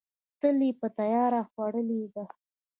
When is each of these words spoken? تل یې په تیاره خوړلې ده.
تل 0.39 0.57
یې 0.67 0.71
په 0.79 0.87
تیاره 0.97 1.41
خوړلې 1.49 2.03
ده. 2.13 2.25